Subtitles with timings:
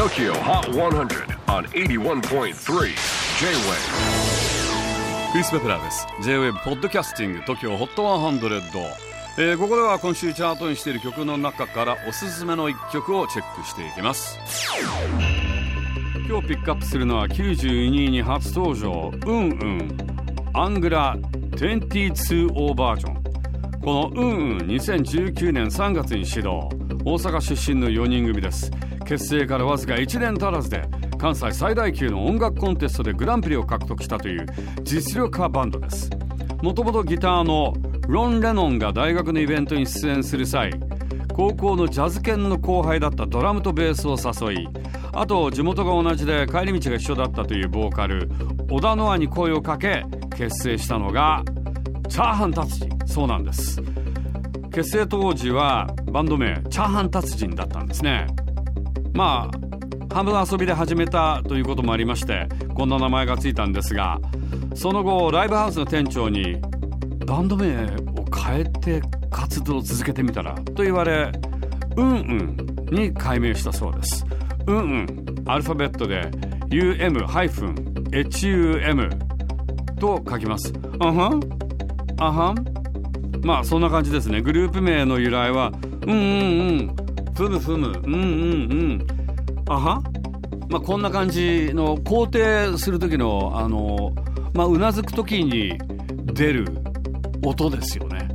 [0.00, 2.52] TOKYO HOT 100 on 81.3 J-WAVE
[5.30, 6.06] クリス・ベプラーです。
[6.22, 8.82] J-WAVE ポッドキャスティング TOKYO HOT 100、
[9.36, 14.38] えー、ここでは今週チャートにしている曲の中からおすすめの一曲をチェックしていきます。
[16.26, 19.12] 今日ピックアップするのは92位に初登場。
[19.26, 19.98] うんうん。
[20.54, 21.18] アングラ
[21.50, 23.22] 22オーバージョン。
[23.82, 26.70] このうんうん2019年3月に始動。
[27.04, 28.70] 大阪出身の4人組です。
[29.10, 30.84] 結成からわずか1年足らずで
[31.18, 34.46] 関西最大級の音楽コンテストでグランプリを獲得したという
[34.84, 36.08] 実力派バンドです。
[36.62, 37.74] もともとギターの
[38.06, 40.70] ロン・レノンが大学のイベントに出演する際
[41.34, 44.16] 高校のジャズ犬の後輩だったドラムとベースを
[44.48, 44.68] 誘い
[45.12, 48.30] あと地元が同じで帰り道が一緒だったというボーカル
[48.70, 50.04] 小田ノアに声をかけ
[50.36, 51.42] 結成したのが
[52.08, 52.98] チャーハン達人。
[53.06, 53.82] そうなんです。
[54.72, 58.28] 結成当時はバンド名チャーハン達人だったんですね。
[59.14, 59.50] ま
[60.10, 64.18] あ半分遊びで始めたということもありましてこんな名前がついたんですが
[64.74, 66.60] その後ライブハウスの店長に
[67.26, 71.30] バンド名を変えて活動を続けてみたらと言われ
[71.96, 72.56] うんうん
[72.90, 74.24] に改名したそうです。
[74.66, 75.06] うんうん
[75.46, 76.22] アルファベットで
[78.10, 79.18] UM-HUM
[79.96, 80.72] と書きます。
[81.00, 81.40] あはん？
[82.18, 82.64] あはん？
[83.42, 84.40] まあそんな感じですね。
[84.42, 85.72] グループ名の由来は
[86.06, 86.22] うんうんう
[86.82, 86.96] ん
[87.40, 87.88] ふむふむ。
[88.04, 88.24] うんうんう
[88.96, 89.06] ん。
[89.66, 90.02] あは？
[90.68, 92.26] まあこんな感じの肯
[92.72, 94.14] 定する時のあの
[94.52, 95.78] まあうなずく時に
[96.34, 96.66] 出る
[97.42, 98.28] 音ですよね。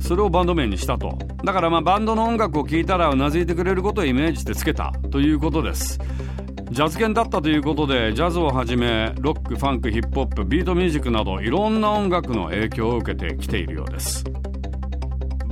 [0.00, 1.18] それをバンド名にしたと。
[1.44, 4.92] だからまあバンドの音楽を聴いたらうなずいてくれることをイメージしてつけた。
[5.10, 6.00] ということです。
[6.70, 14.24] ジャズ研だったということでジャズをはじめロックファンクヒップホップビートミュージックなどいろんな音楽の影響を受けてきているようです。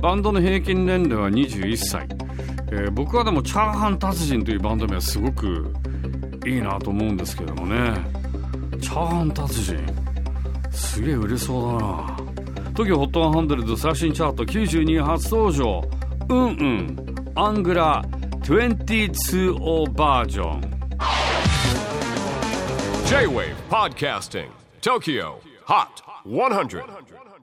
[0.01, 2.07] バンドの平均年齢は21歳、
[2.69, 5.73] えー、僕はでもチャーハン達人というバンド名はすごく
[6.45, 7.93] いいなと思うんですけどもね。
[8.81, 9.77] チャーハン達人。
[10.71, 12.17] すげえ売れそうだな。
[12.73, 15.81] TOKIO HOT 100 最新チャート92初登場。
[16.29, 17.15] うんうん。
[17.35, 18.03] アングラ
[18.41, 20.61] 22オーバージョン。
[23.07, 24.49] J-WAVE PODCASTING
[24.81, 27.36] TOKYO HOT 100